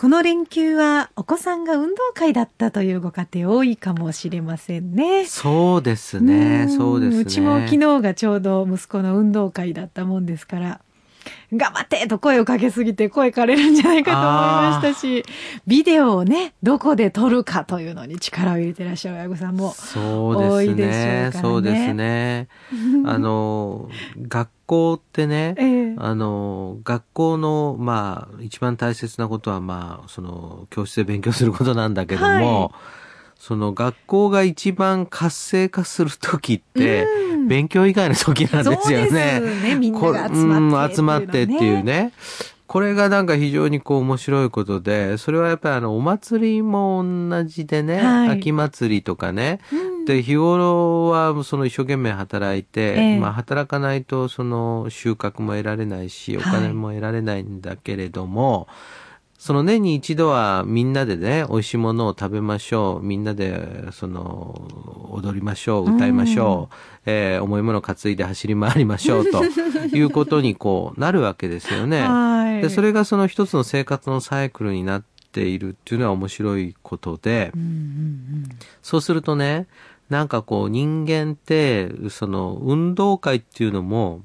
[0.00, 5.26] この連休はお子さんが運動会だったというご家庭多いかもしれませんね。
[5.26, 6.68] そうですね。
[6.70, 7.20] うそうですね。
[7.20, 10.80] うちも昨日がちょうど息子の運動会だったもんですから。
[11.52, 15.24] 頑張ってと声をかけすぎて声枯れるんじゃないかと思いましたし、
[15.66, 21.32] ビデオをね、どこで撮るかというのに力を入れてらっしゃる親御さんも多いでしょうからね。
[21.32, 22.48] そうですね。
[23.04, 23.88] あの、
[24.28, 32.99] 学校ってね、 えー、あの、学校の、まあ、一番大切なことは、まあ、その、教室で勉強することなんだけども、はい
[33.40, 37.06] その学校が一番活性化する時って、
[37.48, 39.40] 勉強以外の時なんですよね。
[39.40, 39.74] ね。
[39.76, 42.12] みんなが集まって、集まってっていうね。
[42.66, 58.99] これがなんか非常にこう面白いことで、それはやっぱりあのお祭りも同じでね、はい、秋祭りとかね、うん、で日頃はその一生懸命働いて、えー、まあ働かないとその収穫も得られないし、お金も得られないんだけれども、はい
[59.40, 63.02] その年に一度はみんなでね、美味しいものを食べましょう。
[63.02, 65.94] みんなで、その、踊りましょう。
[65.96, 66.68] 歌いましょ
[67.06, 67.10] う。
[67.10, 69.24] うん、えー、重いものを担いで走り回りましょう。
[69.24, 72.02] ということにこう、なるわけですよね。
[72.06, 78.44] はい、で、それがその一つの生活のサイクルになっているっていうのは面白いことで、うんうんうん、
[78.82, 79.68] そうするとね、
[80.10, 84.20] なんかこう人間って、その運動会っていうのも、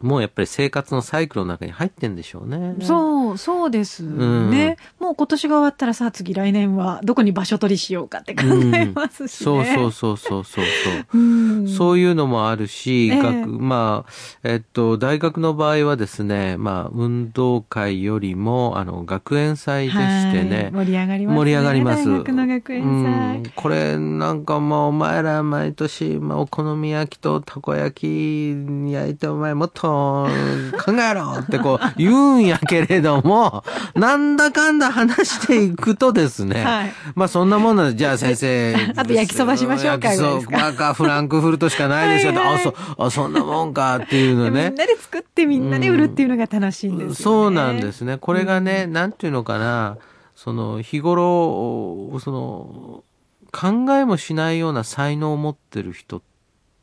[0.00, 2.74] もうやっぱり生活のサイクルの中に入ってんでしょうね。
[2.82, 4.76] そう、そうですね。
[5.00, 8.42] うん、もう今年が終わったらさあ次来年はどこに場所取りしようかって考
[8.74, 11.04] えますし、ねうん、そうそうそうそうそう。
[11.18, 14.10] うん、そういうのもあるし、えー、学まあ、
[14.42, 20.70] えっと、大学の場合はですね、まあ、運動会よりも、あの、学園祭でしてね。
[20.72, 22.08] 盛り上がります、ね、盛り上がります。
[22.08, 23.52] 大学の学園祭。
[23.54, 33.64] これなんかもうお前ら毎年、まあ、お好み焼きとたこ焼き焼いてお前もっと考えろってこう 言うんやけれども、
[33.94, 38.74] なんだかんだ話していくとですね、はい、まあそんなもんなんで、じゃあ先生。
[38.96, 40.08] あと焼きそばしましょうか。
[40.08, 42.34] 焼きそばかフランクフルトしかないですよ。
[42.34, 44.70] はいはい、あ、そ、あ、そんなもんかっていうのね。
[44.70, 48.18] みんなで作ってみんなで売るっていうのが楽しいんですよ、ねうん、そうなんですね。
[48.18, 49.96] これがね、うん、なんていうのかな、
[50.34, 53.04] その日頃、その、
[53.52, 56.22] 考えもしないような才能を持ってる人っ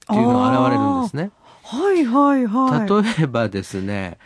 [0.08, 1.32] ていうのが現れるんですね。
[1.70, 3.18] はいはいはい。
[3.20, 4.18] 例えばですね、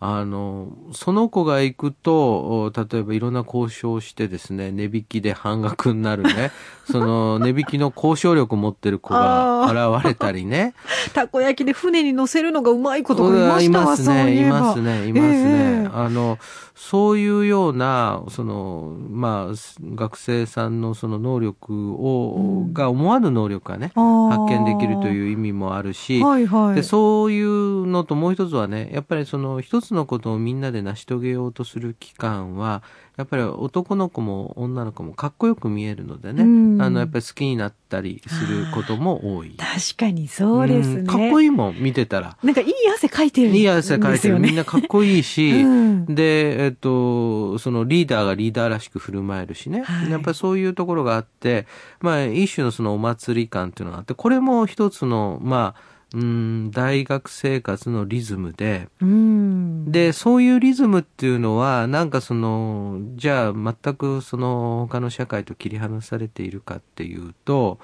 [0.00, 6.52] あの、その子が行くと、例えばいろんな交渉をしてですね、値引きで半額になるね、
[6.90, 10.74] その値引きの交渉力を持ってる子が現れたりね。
[11.14, 15.82] たこ焼きで船に乗せるのがうまい子とかいましたわ、そういいますね、いますね、いますね。
[15.84, 16.38] えー、あの、
[16.78, 19.54] そういうような、その、まあ、
[19.96, 32.82] 学生さんのその能力を、うん、が思わぬ能力がね、発見できるという意味もあるし、はいはい、でそういうのともう一つはね、やっぱりその一つのことをみんなで成し遂げようとする期間は、
[33.16, 36.42] やっぱり男の子も女の子もかっこよく見えるのでね、
[36.82, 39.56] あの、やっぱり好きになったりすることも多い。
[39.56, 41.02] 確かにそうですね。
[41.04, 42.36] かっこいいもん、見てたら。
[42.44, 44.38] なんかいい汗かいてる、ね、いい汗かいてる。
[44.38, 49.82] みんなかっこいいし、 うん、で、えっと、そのリーダーがリーダーらしく振る舞えるしね。
[49.82, 51.66] はい、やっぱりそういうところがあって、
[52.00, 58.88] まあ、一種のそのお祭り感っていうのがあって、これも一つの、まあ、うん大学生活のリズムで、
[59.90, 67.78] で、そういうリズムっていうのは、なんかその、じゃあ全くその他の社会と切り離されているかっていうと、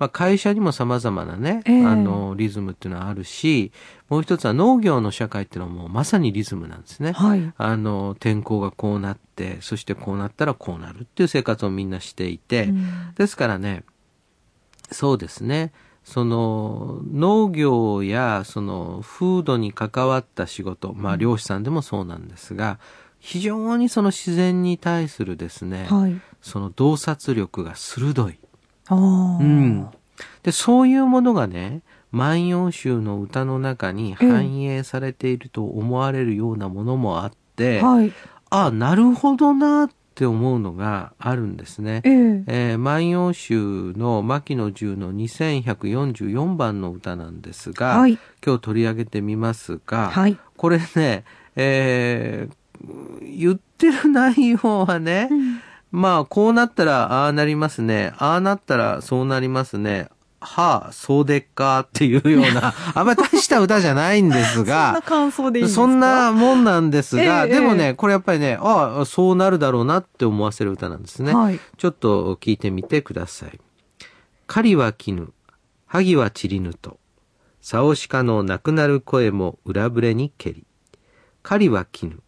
[0.00, 3.70] まあ会社にも様々なね、えー、あの、リズムっていうのはあるし、
[4.08, 7.12] もう一つは農業の社会っていうのはもうまさにリズムなんですね。
[7.12, 12.74] はい、あの、天候がこうなって、そしてこうなったらこうなるっていう生活をみんなしていて、
[13.14, 13.84] ですからね、
[14.90, 15.70] そうですね。
[16.04, 22.78] その農業やその風土に関わった仕事、まあ漁師さんでもそうなんですが、
[23.20, 28.38] 非常にその自然に対するですね、はい、その洞察力が鋭い。
[28.90, 28.94] う
[29.42, 29.88] ん。
[30.42, 38.12] で、そういうものがね、万葉集の歌の中に反映されていると思われるようなものもあって、はい、
[38.50, 42.02] あ、なるほどなっって思うのがあるんですね。
[42.04, 51.24] えー、えー、万葉集の牧野十の2144番の歌なんですが、はい、今日取り上げてみますが、はい、これね、
[51.56, 58.12] えー、言ってる内容はね、うんまあ、こうなったらああなりますね。
[58.18, 60.10] ああなったらそうなりますね。
[60.40, 71.34] はあ、そうでっかっていうような、 あんまり大した歌じゃないんですが、そんな感想でいいそんなもんなんですが、ええでもね、これやっぱりね、ああ、そうなるだろうなって思わせる歌なんですね。
[71.34, 73.60] はいちょっと聞いてみてください。
[74.46, 75.32] 狩りは絹、
[75.86, 76.98] 萩は散りぬと、
[77.60, 80.64] サオシカの亡くなる声も裏ぶれに蹴り。
[81.42, 82.22] 狩りは絹、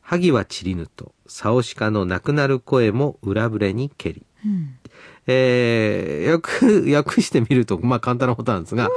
[0.00, 4.26] 萩は散りぬと、サオシカの亡くなる声も裏ぶれに蹴り。
[4.44, 4.78] うん
[5.26, 8.90] えー、訳、 訳してみると、まあ簡単なことなんですが、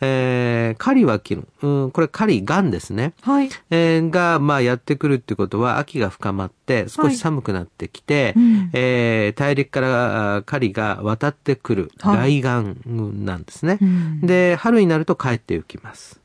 [0.00, 3.14] えー、狩りは絹、うん、これ狩り、ガンですね。
[3.22, 3.48] はい。
[3.70, 12.88] えーが、まあやってくるってことは、秋が深まって、少し寒くなってきて、うんえー大陸からあ狩りが渡ってくる、はい来岸
[13.24, 13.78] なんですね。
[13.80, 16.20] うんで、春になると帰って行きます。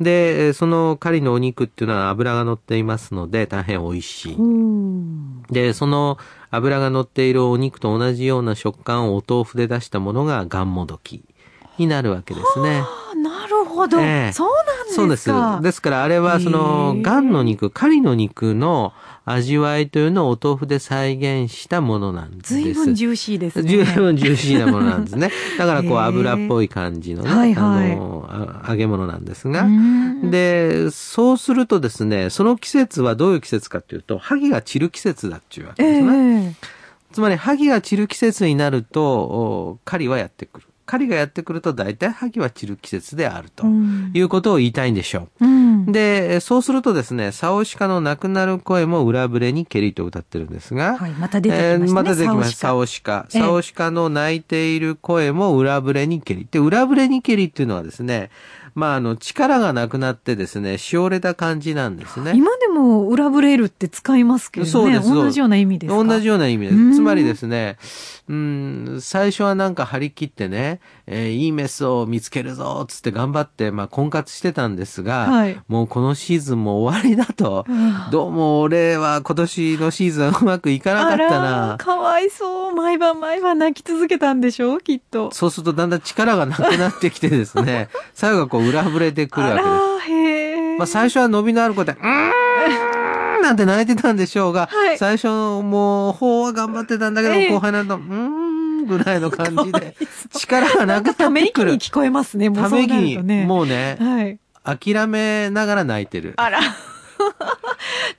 [0.00, 4.34] で、えーその狩りのお肉っていうのは脂が乗っていますので、大変美味しい。
[4.34, 6.18] うんで、その
[6.50, 11.24] 脂が乗っているお肉と同じような食感をお豆腐で出したものがガンモドキ
[11.78, 12.82] になるわけですね。
[12.84, 14.94] あなるほど、ええそうなんですか。
[14.94, 15.16] そうで
[15.58, 15.62] す。
[15.62, 18.92] ですからあれはそのガンの肉、狩りの肉の
[19.24, 22.54] 味わいというのをお豆腐で再現したものなんです。
[22.54, 23.68] ずいぶんジューシーですね。
[23.68, 25.30] 十分ジューシーなものなんですね。
[25.58, 36.56] だからこう油っぽい感じのね、はいはいあのあ揚げ物なんですが、うんで、そうするとですね、その季節はどういう季節かというと、萩が散る季節だっていうわけえですね。
[36.62, 36.66] え
[37.12, 40.66] つまり、萩が散る季節になると、お狩りはやってくる。
[40.90, 45.92] 狩りがやってくると、大体萩は散る季節であるとうんいうことを言いたいんでしょうんう。
[45.92, 51.84] で、そうするとですね、サオシカの亡くなる声も裏ぶれに蹴りと歌ってるんですが、はい、また出てきましたね。
[51.84, 52.56] えーまた出てきました。
[52.56, 53.26] ササオオシカ。
[53.32, 56.48] ええサオシカの泣いている声も裏ぶれに蹴り。
[56.50, 58.30] で、裏ぶれに蹴りっていうのはですね、
[58.74, 62.32] まあ、あの、力がなくなってですね、しおれた感じなんですね。
[62.34, 64.70] 今でも裏ブレールって使いますけどね。
[64.72, 66.04] そうです同じような意味ですか？
[66.04, 66.96] 同じような意味でうんす。
[66.96, 67.76] つまりですね、
[68.28, 77.64] うん、最初はなんか張り切ってね、えーいいメスを見つけるぞ、つって頑張って、まあ、婚活してたんですが、はいもうこのシーズンも終わりだと、
[78.10, 81.76] どうも俺は今年のシーズンうまくいかなかったな。
[81.78, 82.74] かわいそう。
[82.74, 84.76] 毎晩毎晩泣き続けたんでしょ？
[84.76, 85.30] うきっと。
[85.32, 89.68] そうするとだんだん力がなくなってきてですね、 最後がこう裏ぶれてくるわけで
[90.06, 90.12] す。
[90.12, 90.78] へえ。
[90.78, 99.94] まあ最初は伸びのある子で、 うーんなんて泣いてたんでしょうが、はい最初もう、方は頑張ってたんだけど、ええ後輩になると、うーんぐらいの感じで、
[100.36, 101.14] 力がなくなってくる。
[101.14, 102.48] ため息に聞こえますね。
[102.50, 103.44] もうそうため息に。
[103.46, 104.38] もうね、はい。
[104.62, 106.34] 諦めながら泣いてる。
[106.36, 106.60] あら。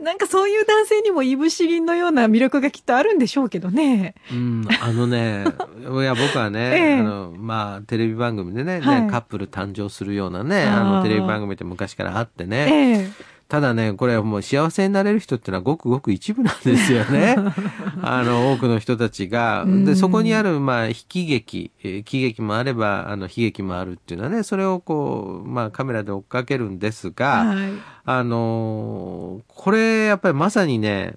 [0.02, 4.16] なんかそういう男性にもいぶし銀のような魅力がきっとあるんでしょうけどね。
[4.32, 5.46] うん、あのね、
[5.80, 13.32] いや、僕はね、ええあの、まあ、テレビ番組でね、ねはいカップル誕生するようなね、あの、テレビ番組って昔からあってね、ええ。
[13.52, 17.36] ただね、これはもう幸せになれる人ってのはごくごく一部なんですよね。
[18.02, 19.64] あの、多くの人たちが。
[19.64, 27.72] うんで、そこにある、まあ、悲喜劇、えー喜劇もあれば、あの、悲劇もあるっていうのはね、それをこう、まあ、カメラで追っかけるんですが、はい。
[28.06, 29.31] あのー
[29.62, 31.14] これ、やっぱりまさにね、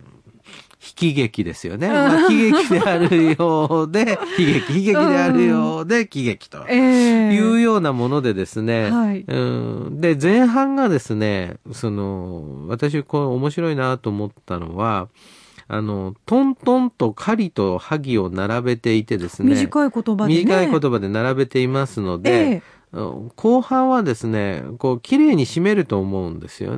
[0.78, 1.88] 悲喜劇ですよね。
[1.88, 6.62] まあ、喜劇であるようで、 悲劇、悲劇であるようで、喜劇と。
[6.68, 7.32] ええ。
[7.32, 9.34] いうようなものでですね、はいう
[9.88, 15.08] ん、で、前半がですね、その、私、これ面白いなと思ったのは、
[15.66, 20.40] あの、トントンと狩りと萩を並べていてですね、短い言葉でね。
[20.40, 22.62] 短い言葉で並べていますので、ええうん
[23.36, 26.76] 後半はですね、こう、綺麗に締めると思うんですよ。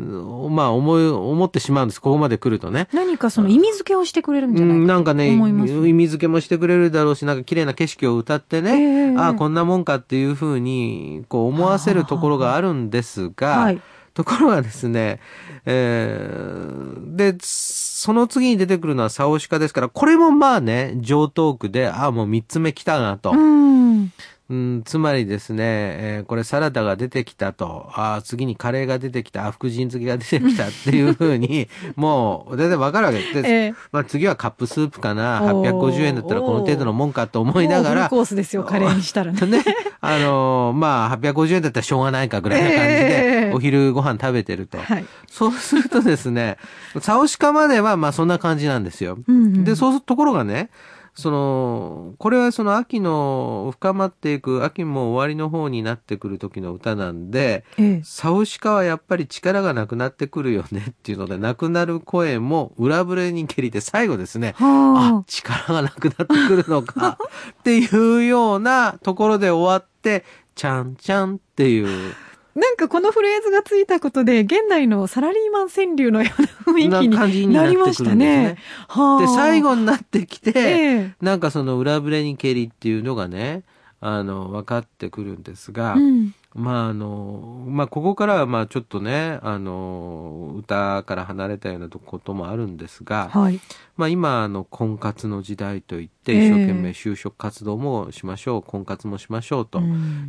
[0.49, 2.00] まあ、思い、思ってしまうんです。
[2.00, 2.88] ここまで来るとね。
[2.92, 13.80] 何かその意味付けをしてくれるんじゃないうんかなんかね、意味付けもしてくれるだろうし、なんか綺麗な景色を歌ってね、ええああ、こんなもんかっていうふうに、こう思わせるところがあるんですが、はい
[14.16, 15.20] ところがですね、
[15.66, 23.32] えーで、その次に出てくるのはサオシカですから、これもまあね、上等句で、ああ、もう三つ目来たなと。
[23.32, 24.12] うん。
[24.49, 33.38] うん、つまりですね、えーこれサラダが出てきたと、ああ、次にカレーが出てきた、あ福神漬けが出てきたっていうふうに、 もう、全然わかるわけです。
[33.38, 39.41] ええまあ次はカップスープかな、おー850円だったらこの程度のもんかと思いながらもうフル、コースですよ、カレーにしたらね。
[39.47, 39.65] ね、
[40.00, 44.79] あのーまあ、850円だったらしょうがないかぐらいな感じえで、 えお昼ご飯食べてると。
[44.79, 45.05] はい。
[45.29, 46.57] そうするとですね、
[47.00, 49.19] サオシカまではまあそんな感じなんですよ。
[49.26, 50.71] うんうんで、そうするところがね、
[51.16, 58.02] その、これはその秋の深まっていく、秋も終わりの方になってくる時の歌なんで、ええ。
[58.04, 64.64] サオシカはやっぱり力がなくなってくるよねっていうので、なくなる声も裏ぶれに蹴りて最後ですね、あ。
[64.64, 67.16] は、力がなくなってくるのか。
[67.61, 70.23] っていうようなところで終わって、
[70.54, 72.14] ちゃんちゃんっていう
[72.57, 78.57] なんかこのフレーズがついたことで、現代のサラリーマン川柳のような雰囲気になりましたね。
[78.89, 83.63] はで、最後になってきて、えー、なんかその裏ぶれに蹴りっていうのがね、
[84.01, 93.61] あの、分かってくるんですが、うん、まああの、まあここからはまあちょっとね、あの、歌から離れたようなこともあるんですが、はい、
[93.99, 99.80] まあ今あの婚活の時代といって一生懸命就職活動もしましょう、えー、婚活もしましょうと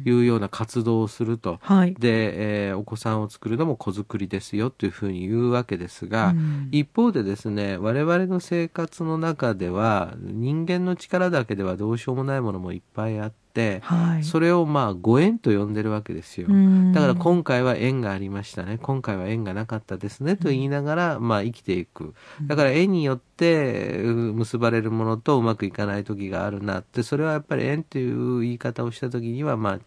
[0.06, 1.60] いうような活動をすると。
[1.62, 6.34] はい、で、えー、お子さんを作るのも子作りですよというふうに言うわけですが、
[6.72, 16.48] 一方でですね、我々の生活の中では人間の力だけではどうしようもないものもいっぱいあって、はい、それをまあご縁と呼んでるわけですよ。
[16.94, 18.78] だから今回は縁がありましたね。
[18.82, 22.14] 今回は縁がなかったですねと言いながら、まあ生きていく。
[22.44, 29.80] だから縁によって結ばれるものとうまくいかない時があるなって、それはやっぱり縁という言い方をした時には、まあ、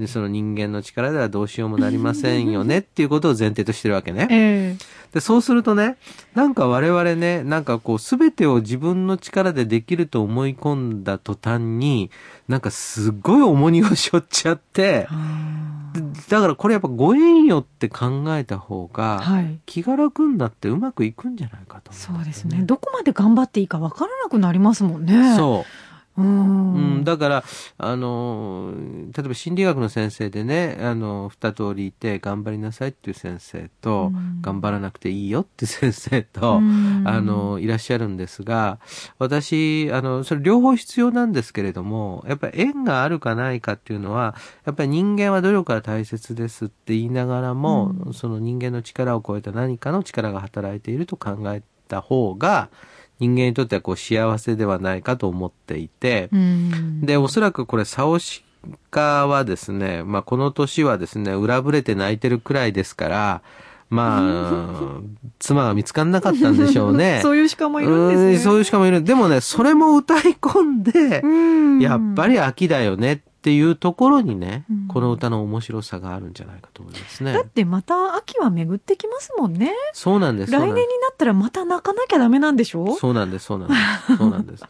[0.00, 4.28] でその人間の力ではどうしようもなりませんよねっていうことを前提としてるわけね。
[4.30, 5.96] えー、でそうするとね
[6.34, 12.10] なんか我々ねなんかこう全てを自分の力でできると思い込んだ途端に
[12.48, 15.06] なんかすごい重荷を背負っちゃって。
[16.28, 19.22] だからこれやっぱご縁よって考えた方が
[19.66, 22.62] 気が楽になってうまくいくんじゃないかと、ね、そうですね。
[22.62, 25.36] どこまで頑張っていいかわからなくなりますもんね。
[25.36, 25.89] そう
[26.20, 27.44] うん、だから、
[27.78, 28.72] あの、
[29.16, 36.60] 例えば心理学の先生でね、あの、二通りいて、頑張りなさいっていう先生と、頑張らなくていいよって 先生と、
[37.04, 38.78] あの、いらっしゃるんですが、
[39.18, 44.34] 私、あの、それ両方必要なんですけれども、やっぱり縁があるかないかっていうのは、
[44.64, 52.70] やっぱり人間は努力が大切ですって言いながらも、その人間の力を超えた何かの力が働いていると考えた方が、
[53.20, 56.30] 人間にとってはこう幸せではないかと思っていて、
[57.02, 58.42] で、おそらくこれ、サオシ
[58.90, 63.42] カはですね、まあ、この年はですね、裏ぶれて泣いてるくらいですから、
[63.90, 65.00] まあ、
[65.38, 67.20] 妻が見つかんなかったんでしょうね。
[67.22, 68.38] そういう鹿もいるんですね。
[68.38, 69.02] そういう鹿もいる。
[69.02, 77.32] でもね、それも歌い込んで、やっぱり秋だよねっていうところにね、うん、この歌の面白さがあるんじゃないかと思いますね。
[77.32, 79.72] だってまた秋は巡ってきますもんね。
[79.94, 80.52] そうなんです。
[80.52, 82.96] 来年になったらまた泣かなきゃダメなんでしょ？
[82.96, 83.80] そうなんです、そうなんです。
[84.18, 84.64] そうなんです。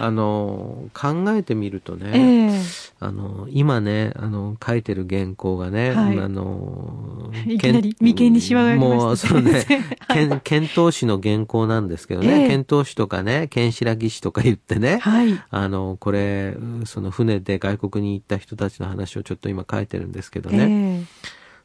[0.00, 21.06] あの、考えてみるとね、えー、あの、今ね、あの、書いてる原稿がね、はい、あの、 いきなり眉間にしわがありました、ね、もう、そうね、遣唐使の原稿なんですけどね、遣唐使とかね、剣白騎士とか言ってね、はい、あの、これ、その船で外国にに行った人たちの話をちょっと今書いてるんですけどね、えー、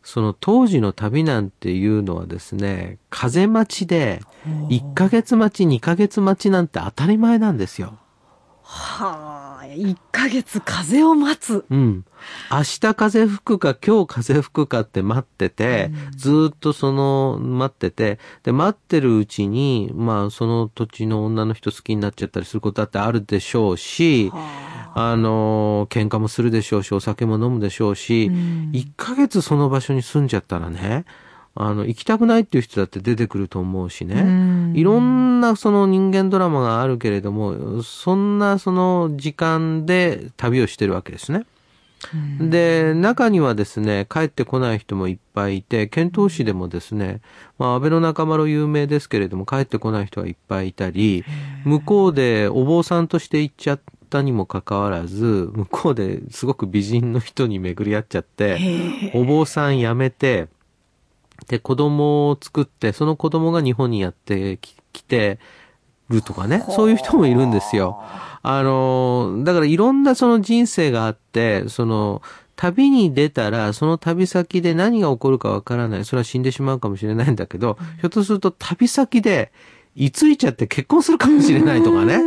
[0.04, 4.22] その当時の旅なんていうのはですね、風待ちで、
[4.70, 7.98] 1ヶ月待ち、2ヶ月待ちなんて当たり前なんですよ。
[8.68, 11.66] はあ、1ヶ月風を待つ。
[11.70, 12.06] うん。
[12.52, 31.04] 明日風吹くか今日風吹くかって待ってて、うん、ずっとその待ってて、で、待ってるうちに、まあその土地の女の人好きになっちゃったりすることだってあるでしょうし、はああの、喧嘩もするでしょうし、お酒も飲むでしょうし、うん、1ヶ月その場所に住んじゃったらね、
[31.54, 34.22] あの、行きたくないっていう人だって出てくると思うしね。
[34.22, 41.46] うん、いろんなその人間ドラマがあるけれども、そんなその時間で旅をしてるわけですね。
[42.40, 47.20] で、中にはですね、帰ってこない人もいっぱいいて、遣唐使でもですね、
[47.58, 51.25] まあ、安倍の中丸有名ですけれども、帰ってこない人がいっぱいいたり、
[51.66, 60.48] 向こうでお坊さんとして行っちゃったにもかかわらず、向こうですごく美人の人に巡り合っちゃって、お坊さん辞めて、
[61.48, 64.58] で、子供を作って、その子供が日本にやって
[64.94, 65.40] きて
[66.10, 68.02] るとかね、そういう人もいるんですよ。
[68.42, 72.22] あの、だからいろんなその人生があって、その、
[72.56, 76.06] 旅に出たら、その旅先で何が起こるかわからない。
[76.06, 79.52] それは死んでしまうかもしれないんだけど、ひょっとすると旅先で、
[79.96, 82.20] 居ついちゃって結婚するかもしれないとかね。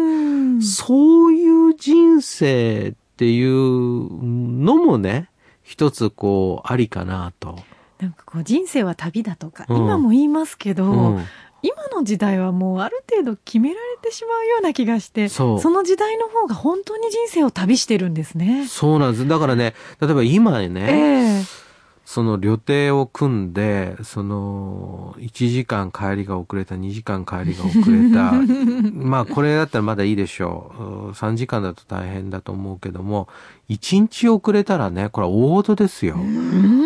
[0.63, 5.31] そういう人生っていうのもね、
[5.63, 7.59] 一つこう、ありかなと。
[8.01, 11.25] なんかこう、人生は旅だとか、うん、今も言いますけど、うん、
[11.63, 18.67] 今の時代はもうある程度決められてしまうような気がして、その時代の方が本当に人生を旅してるんですね。
[18.69, 19.29] そうなんです。
[19.29, 21.68] だからね、例えば今ね、えー
[22.09, 28.33] その旅程を組んで、その、1時間帰りが遅れた、2時間帰りが遅れた。
[28.97, 31.13] まあ、これだったらまだいいでしょう。
[31.13, 33.29] 3時間だと大変だと思うけども、
[33.69, 36.17] 1日遅れたらね、これは大事ですよ。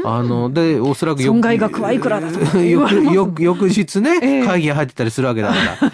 [0.05, 5.91] あの、で、おそらく損害額はいくらだと翌翌日ね、えー、会議入ってたりするわけだから。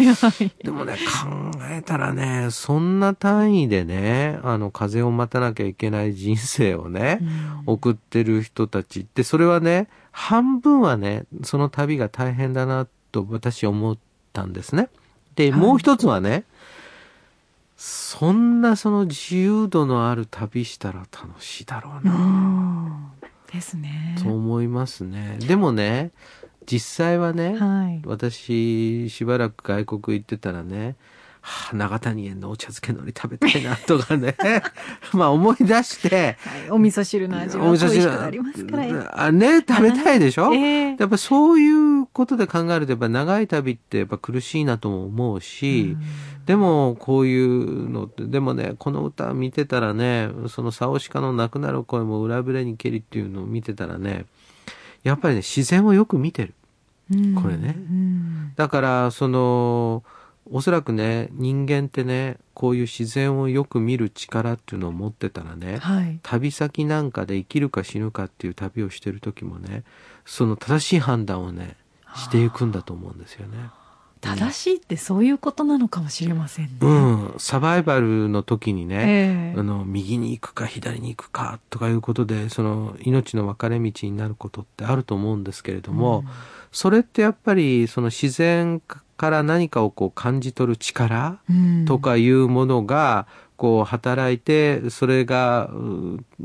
[0.65, 7.21] でもね、考えたらね、そんな単位でね、あの、風を待たなきゃいけない人生をね、
[7.67, 13.99] 送ってる人たちってで、それはね、半分はね、その旅が大変だなと私思っ
[14.33, 14.91] たんですね。
[15.35, 16.45] で、もう一つはね、
[17.79, 23.15] そんなその自由度のある旅したら楽しいだろうな。
[23.53, 24.17] ですね。
[24.19, 25.39] そう思いますね。
[25.39, 26.11] でもね、
[26.67, 30.97] 実際はね、はい、私しばらく外国行ってたらね、
[31.41, 34.37] はあ、長谷園のお茶漬け海苔食べたいなとかね。
[35.15, 39.23] まあ思い出して、はい、お味噌汁の味は美味しくなりますから。
[39.23, 46.03] あね食べたいでしょ、えー、やっぱそういうことで考えるとやっぱ長い旅ってやっぱ苦しいなとも思うし、う
[46.49, 54.25] でもこういうのってでもねこの歌見てたらねそのサオシカの亡くなる声も裏ぶれにけりっていうのを見てたらね
[55.05, 56.55] やっぱりね自然をよく見てる、
[57.35, 57.77] これね、
[58.57, 60.03] だからその
[60.51, 69.85] おそらくね人間ってねこういう自然をよく見る力っていうのを持ってたらね、はい、旅先なんかで生きるか死ぬかっていう旅をしてる時もね
[70.25, 71.77] その正しい判断をね
[72.17, 73.59] していくんだと思うんですよね。
[74.21, 76.73] 正しいってそういうことなのかもしれませんね。
[76.81, 86.29] うん、サバイバルの時にね、えー、あの右に行くか左に行くかとかいうことでその命の分かれ道になることってあると思うんですけれども、うん、
[86.73, 91.41] それってやっぱりその自然から何かをこう感じ取る力
[91.87, 93.27] とかいうものが、
[93.59, 95.69] こう働いて、それが、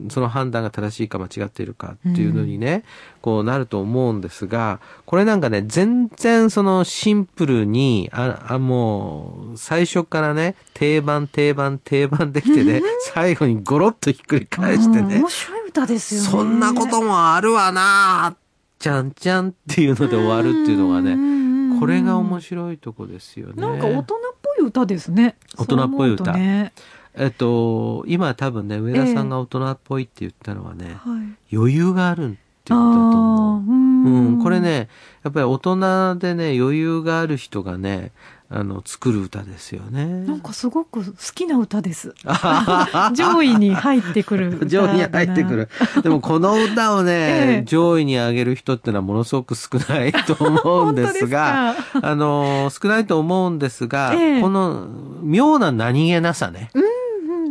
[0.10, 2.84] その判断が正しいか間違っているかっていうのにね、
[3.22, 12.82] こうなると思うんですが、これなんかね、全然そのシンプルに、あ、あもう、最初からね、定番定番定番できてね、
[13.14, 15.20] 最後にゴロッとひっくり返してね。
[15.20, 16.28] 面白い歌ですよね。
[16.28, 18.36] そんなこともあるわな
[18.80, 23.62] じゃんじゃんっていうので終わるっていうのがね、これが面白いとこですよね。
[23.62, 24.04] なんか大人っ
[24.42, 25.38] ぽい歌ですね。
[25.58, 26.34] 大人っぽい歌。
[26.34, 26.74] ね、
[27.16, 33.84] えっと、今多分ね、上田さんが大人っぽいって言ったのはね、えー余裕があるって言ったと思う。
[34.04, 34.90] うん、これね、
[35.24, 38.12] やっぱり大人でね、余裕がある人がね、
[38.56, 40.06] あの、作る歌ですよね。
[40.06, 42.14] なんかすごく好きな歌です。
[43.16, 45.70] 上位に入ってくる上位に入ってくる。
[46.04, 47.12] でもこの歌をね、
[47.58, 54.88] ええ、上位に上げる人ってのはものすごく少ないと思うんですが、 すあの、少ないと思うんですが、え、この
[55.24, 56.70] 妙な何気なさね。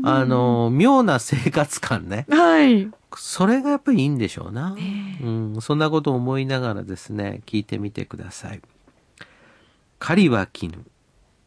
[0.05, 2.27] あの、妙な生活感ね。
[2.29, 2.91] はい。
[3.17, 4.77] それがやっぱりいいんでしょうな。
[5.23, 8.61] うん、そんなことを思いながらですね、聞いてみてください。
[9.99, 10.85] 狩りは絹、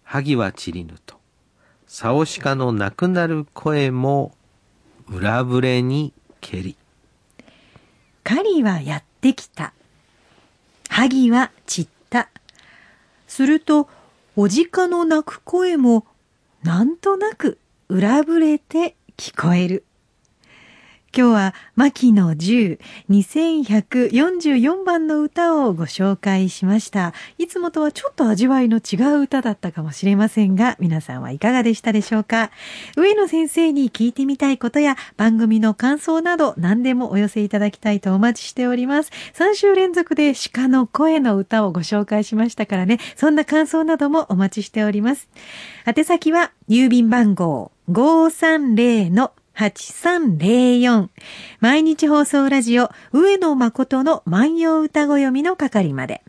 [0.03, 1.15] 萩は散りぬと、
[1.87, 4.33] サオシカの亡くなる声も
[5.09, 6.77] 裏ぶれに蹴り。
[8.23, 9.73] 狩りはやってきた。
[10.89, 12.29] 萩は散った。
[13.27, 13.89] すると、
[14.37, 16.05] おじかの泣く声も、
[16.63, 19.85] なんとなく裏ぶれて聞こえる。
[21.17, 22.77] 今日は、牧野十
[23.09, 27.13] 2144番の歌をご紹介しました。
[27.37, 32.51] いつもとはちょっと味わいの違う歌だったかもしれませんが、皆さんはいかがでしたでしょうか？
[32.97, 39.11] 上野先生に聞いてみたいことや番組の感想など何でもお寄せいただきたいとお待ちしております。
[39.35, 45.29] 3週連続で鹿の声の歌をご紹介しましたからね、そんな感想などもお待ちしております。
[45.85, 51.09] 宛先は郵便番号530の8304
[51.59, 56.23] 毎日放送ラジオ上野誠の万葉歌ご読みの係まで。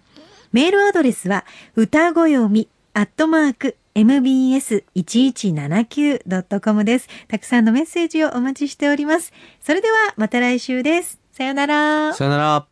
[0.53, 7.09] メールアドレスは歌ご読みアットマーク mbs1179.com です。
[7.29, 9.33] たくさんのメッセージをお待ちしております。
[9.61, 11.21] それではまた来週です。
[11.33, 12.15] さよなら。
[12.15, 12.65] さよなら。